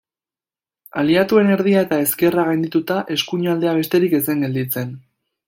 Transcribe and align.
Aliatuen 1.01 1.51
erdia 1.55 1.83
eta 1.87 1.99
ezkerra 2.05 2.47
gaindituta, 2.47 2.99
eskuinaldea 3.17 3.75
besterik 3.83 4.19
ez 4.21 4.25
zen 4.31 4.43
gelditzen. 4.49 4.99